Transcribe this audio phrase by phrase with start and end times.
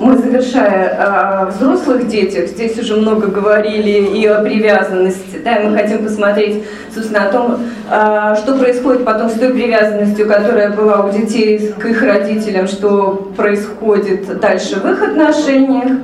[0.00, 5.76] Мы, завершая о взрослых детях, здесь уже много говорили и о привязанности, да, и мы
[5.76, 7.58] хотим посмотреть, собственно, о том,
[7.90, 13.30] а, что происходит потом с той привязанностью, которая была у детей к их родителям, что
[13.36, 15.98] происходит дальше в их отношениях.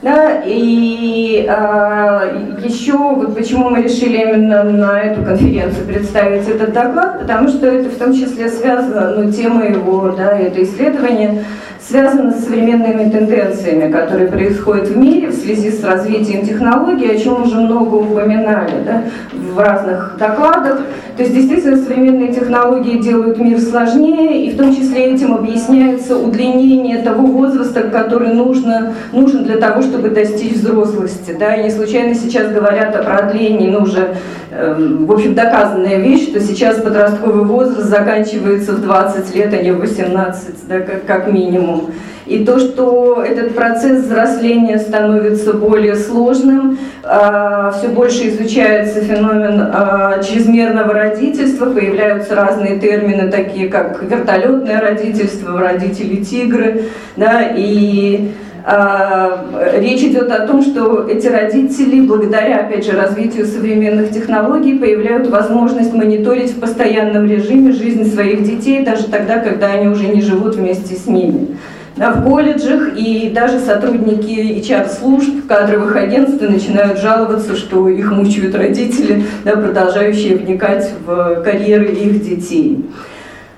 [0.00, 7.20] Да, и а, еще вот почему мы решили именно на эту конференцию представить этот доклад,
[7.20, 11.44] потому что это в том числе связано, ну, тема его, да, это исследование
[11.86, 17.42] связано с современными тенденциями, которые происходят в мире в связи с развитием технологий, о чем
[17.42, 20.82] уже много упоминали да, в разных докладах.
[21.16, 27.02] То есть действительно современные технологии делают мир сложнее, и в том числе этим объясняется удлинение
[27.02, 31.36] того возраста, который нужно, нужен для того, чтобы достичь взрослости.
[31.38, 31.56] Да?
[31.56, 34.16] И не случайно сейчас говорят о продлении, ну уже,
[34.50, 39.72] э, в общем, доказанная вещь, что сейчас подростковый возраст заканчивается в 20 лет, а не
[39.72, 41.69] в 18, да, как, как минимум.
[42.26, 50.22] И то, что этот процесс взросления становится более сложным, а, все больше изучается феномен а,
[50.22, 56.84] чрезмерного родительства, появляются разные термины, такие как вертолетное родительство, родители тигры,
[57.16, 58.30] да, и
[59.76, 65.92] Речь идет о том, что эти родители, благодаря, опять же, развитию современных технологий, появляют возможность
[65.92, 70.94] мониторить в постоянном режиме жизнь своих детей, даже тогда, когда они уже не живут вместе
[70.94, 71.56] с ними
[71.96, 79.52] в колледжах, и даже сотрудники HR-служб, кадровых агентств начинают жаловаться, что их мучают родители, да,
[79.52, 82.86] продолжающие вникать в карьеры их детей.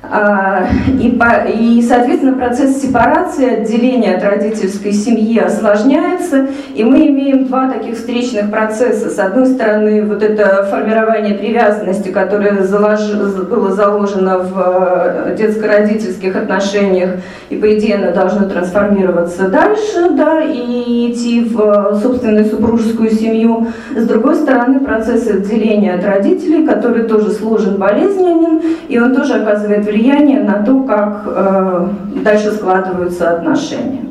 [0.04, 0.66] А,
[1.00, 1.16] и,
[1.54, 8.50] и, соответственно, процесс сепарации, отделения от родительской семьи осложняется, и мы имеем два таких встречных
[8.50, 9.10] процесса.
[9.10, 13.12] С одной стороны, вот это формирование привязанности, которое залож,
[13.48, 21.12] было заложено в э, детско-родительских отношениях, и, по идее, оно должно трансформироваться дальше, да, и
[21.12, 23.68] идти в собственную супружескую семью.
[23.96, 29.91] С другой стороны, процесс отделения от родителей, который тоже сложен, болезненен, и он тоже оказывает
[29.92, 31.88] влияние на то, как э,
[32.24, 34.06] дальше складываются отношения.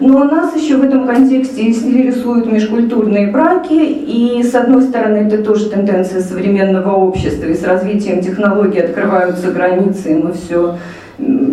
[0.00, 5.70] Но нас еще в этом контексте рисуют межкультурные браки, и с одной стороны это тоже
[5.70, 10.76] тенденция современного общества, и с развитием технологий открываются границы, и мы все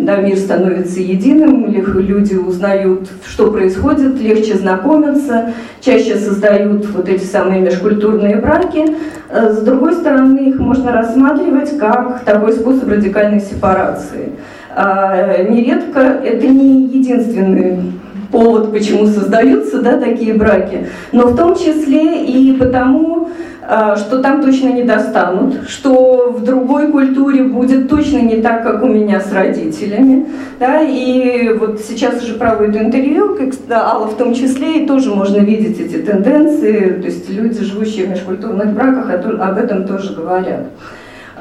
[0.04, 7.60] да, мир становится единым, люди узнают, что происходит, легче знакомятся, чаще создают вот эти самые
[7.60, 8.96] межкультурные браки.
[9.28, 14.32] Э, с другой стороны, их можно рассматривать как такой способ радикальной сепарации.
[14.74, 17.99] А, нередко это не единственный
[18.30, 23.30] повод, почему создаются да, такие браки, но в том числе и потому,
[23.62, 28.82] а, что там точно не достанут, что в другой культуре будет точно не так, как
[28.82, 30.26] у меня с родителями.
[30.58, 30.80] Да?
[30.80, 35.78] И вот сейчас уже проводят интервью, как Алла в том числе, и тоже можно видеть
[35.78, 40.66] эти тенденции, то есть люди, живущие в межкультурных браках, об этом тоже говорят.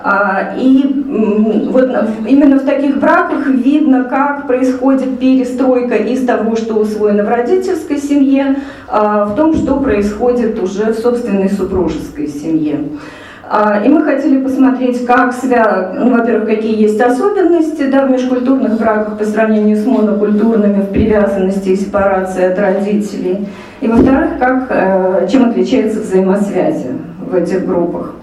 [0.03, 0.83] А, и
[1.69, 1.89] вот
[2.27, 8.57] именно в таких браках видно, как происходит перестройка из того, что усвоено в родительской семье,
[8.87, 12.79] а, в том, что происходит уже в собственной супружеской семье.
[13.51, 15.93] А, и мы хотели посмотреть, как свя...
[15.97, 21.69] ну, во-первых, какие есть особенности да, в межкультурных браках по сравнению с монокультурными в привязанности
[21.69, 23.47] и сепарации от родителей.
[23.81, 26.89] И во-вторых, как, э, чем отличается взаимосвязи
[27.19, 28.13] в этих группах.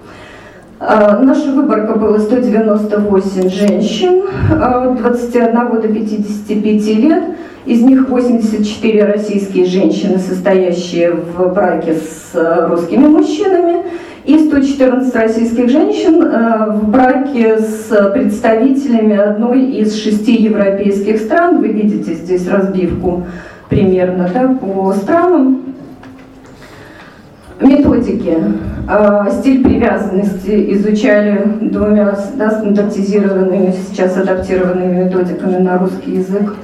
[0.79, 4.25] А, наша выборка была 198 женщин
[4.63, 7.25] от 21 до 55 лет.
[7.65, 13.85] Из них 84 российские женщины, состоящие в браке с э, русскими мужчинами,
[14.25, 21.59] и 114 российских женщин э, в браке с представителями одной из шести европейских стран.
[21.59, 23.27] Вы видите здесь разбивку
[23.69, 25.63] примерно да, по странам.
[27.61, 28.37] Методики.
[28.89, 36.55] А, стиль привязанности изучали двумя да, стандартизированными, сейчас адаптированными методиками на русский язык,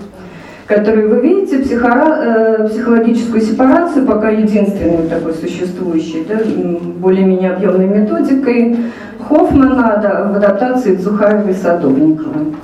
[0.69, 6.39] которые вы видите, психора, э, психологическую сепарацию пока единственной такой существующей, да,
[6.98, 8.77] более-менее объемной методикой
[9.28, 12.54] Хоффмана да, в адаптации Цухаевой и Садовниковой.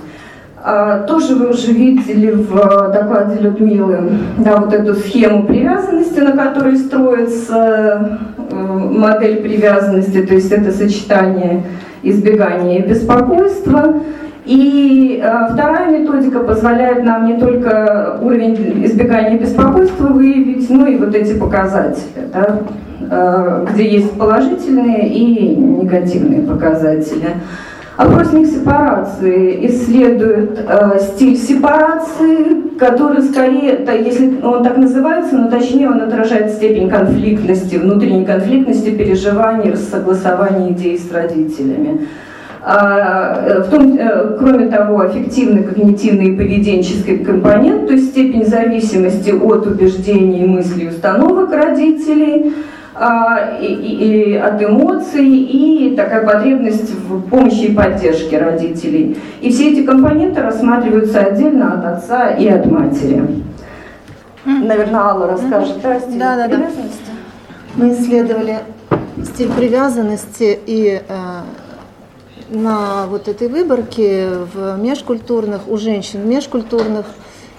[0.62, 2.52] А, тоже вы уже видели в
[2.92, 10.50] докладе Людмилы да, вот эту схему привязанности, на которой строится э, модель привязанности, то есть
[10.50, 11.64] это сочетание
[12.02, 14.00] избегания и беспокойства.
[14.44, 20.96] И э, вторая методика позволяет нам не только уровень избегания и беспокойства выявить, но и
[20.96, 22.60] вот эти показатели, да,
[22.98, 27.34] э, где есть положительные и негативные показатели.
[27.98, 35.90] Опросник сепарации исследует э, стиль сепарации, который скорее, да, если он так называется, но точнее
[35.90, 42.06] он отражает степень конфликтности, внутренней конфликтности, переживаний, согласования идей с родителями.
[42.62, 48.46] А, э, в том, э, кроме того, аффективный, когнитивный и поведенческий компонент, то есть степень
[48.46, 52.54] зависимости от убеждений, мыслей, установок родителей–
[53.60, 59.18] и, и, и от эмоций, и такая потребность в помощи и поддержке родителей.
[59.40, 63.22] И все эти компоненты рассматриваются отдельно от отца и от матери.
[64.44, 67.00] Наверное, Алла расскажет, да, стиль да, да, привязанности?
[67.06, 67.84] Да.
[67.84, 68.58] Мы исследовали
[69.24, 71.40] стиль привязанности и э,
[72.50, 77.06] на вот этой выборке в межкультурных, у женщин в межкультурных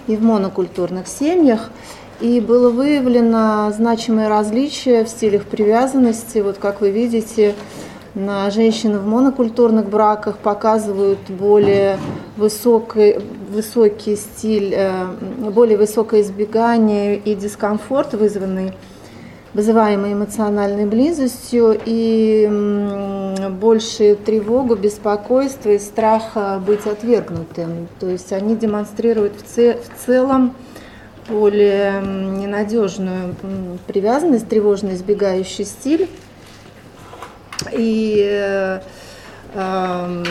[0.08, 1.70] и в монокультурных семьях.
[2.22, 6.40] И было выявлено значимое различие в стилях привязанности.
[6.40, 7.56] Вот как вы видите,
[8.14, 11.98] на женщин в монокультурных браках показывают более
[12.36, 13.20] высокий,
[13.50, 15.06] высокий стиль, э,
[15.52, 18.74] более высокое избегание и дискомфорт, вызванный
[19.54, 22.48] вызываемой эмоциональной близостью и
[23.50, 26.38] большую тревогу, беспокойство и страх
[26.68, 27.88] быть отвергнутым.
[28.00, 30.54] То есть они демонстрируют в целом
[31.30, 33.36] более ненадежную
[33.88, 36.10] привязанность, тревожно избегающий стиль.
[37.72, 38.82] И э,
[39.54, 40.24] э,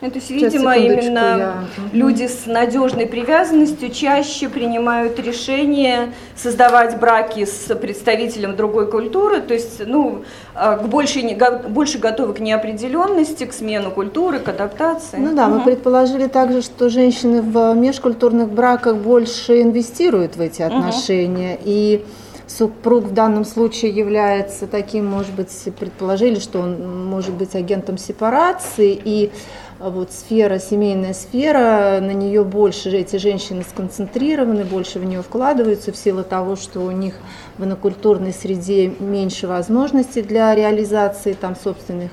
[0.00, 1.64] ну, то есть, видимо, именно я...
[1.92, 9.82] люди с надежной привязанностью чаще принимают решение создавать браки с представителем другой культуры, то есть,
[9.84, 10.22] ну,
[10.54, 11.36] а, к большей,
[11.68, 15.16] больше готовы к неопределенности, к смену культуры, к адаптации.
[15.16, 15.56] Ну да, угу.
[15.56, 21.62] мы предположили также, что женщины в межкультурных браках больше инвестируют в эти отношения угу.
[21.64, 22.04] и
[22.48, 28.98] супруг в данном случае является таким, может быть, предположили, что он может быть агентом сепарации,
[29.04, 29.30] и
[29.78, 35.96] вот сфера, семейная сфера, на нее больше эти женщины сконцентрированы, больше в нее вкладываются в
[35.96, 37.14] силу того, что у них
[37.58, 42.10] в инокультурной среде меньше возможностей для реализации там собственных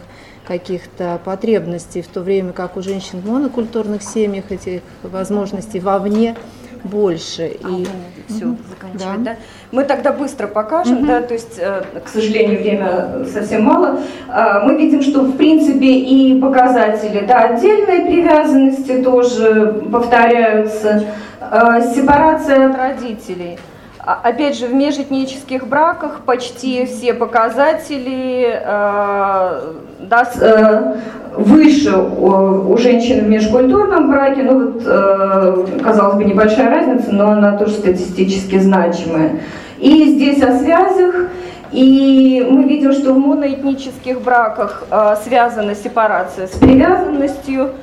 [0.48, 6.36] каких-то потребностей, в то время как у женщин в монокультурных семьях этих возможностей вовне
[6.84, 7.58] больше.
[7.64, 7.86] А, и
[8.28, 8.58] все, угу.
[8.70, 9.32] заканчивать, да.
[9.34, 9.38] да?
[9.72, 11.08] Мы тогда быстро покажем, угу.
[11.08, 14.00] да, то есть, э, к сожалению, время совсем мало.
[14.28, 21.06] А, мы видим, что в принципе и показатели, да, отдельной привязанности тоже повторяются.
[21.40, 23.58] А, сепарация от родителей.
[24.06, 30.96] Опять же, в межэтнических браках почти все показатели э, да, э,
[31.36, 34.44] выше у, женщин в межкультурном браке.
[34.44, 39.40] Ну вот, э, казалось бы, небольшая разница, но она тоже статистически значимая.
[39.80, 41.16] И здесь о связях.
[41.72, 47.74] И мы видим, что в моноэтнических браках э, связана сепарация с привязанностью, а,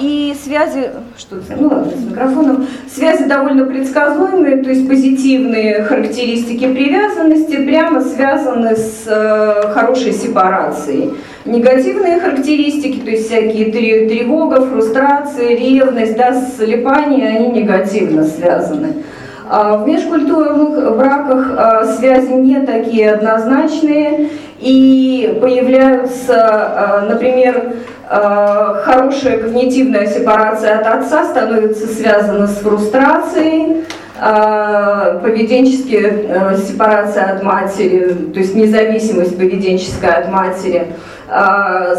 [0.00, 7.56] и связи, что ну ладно, с микрофоном, связи довольно предсказуемые, то есть позитивные характеристики привязанности
[7.56, 11.14] прямо связаны с э, хорошей сепарацией.
[11.44, 13.72] Негативные характеристики, то есть всякие
[14.08, 19.02] тревога, фрустрация, ревность, да, слепание, они негативно связаны.
[19.50, 24.28] А в межкультурных браках а, связи не такие однозначные,
[24.60, 27.74] и появляются, например,
[28.10, 33.84] Э, хорошая когнитивная сепарация от отца становится связана с фрустрацией,
[34.18, 40.86] э, поведенческая э, сепарация от матери, то есть независимость поведенческая от матери–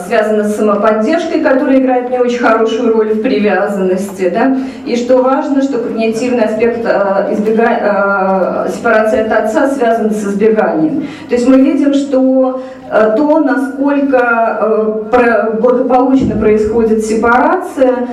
[0.07, 4.29] связано с самоподдержкой, которая играет не очень хорошую роль в привязанности.
[4.33, 4.57] Да?
[4.85, 7.67] И что важно, что когнитивный аспект а, избега...
[7.81, 11.07] А, сепарации от отца связан с избеганием.
[11.27, 15.07] То есть мы видим, что то, насколько
[15.61, 18.07] благополучно происходит сепарация,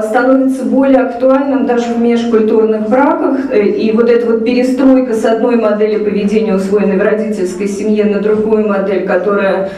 [0.00, 3.52] становится более актуальным даже в межкультурных браках.
[3.52, 8.68] И вот эта вот перестройка с одной модели поведения, усвоенной в родительской семье, на другую
[8.68, 9.70] модель, которая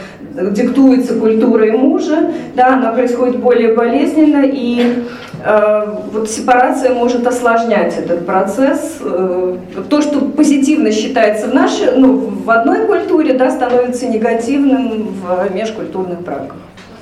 [0.51, 5.03] диктуется культурой мужа, да, она происходит более болезненно, и
[5.43, 8.97] э, вот сепарация может осложнять этот процесс.
[9.01, 9.57] Э,
[9.89, 16.21] то, что позитивно считается в, нашей, ну, в одной культуре, да, становится негативным в межкультурных
[16.21, 16.55] браках.